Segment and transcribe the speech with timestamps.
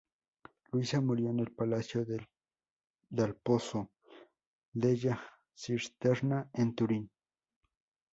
[0.71, 2.03] Luisa murió en el Palacio
[3.13, 3.91] dal Pozzo
[4.73, 5.21] della
[5.53, 7.11] Cisterna, en Turín.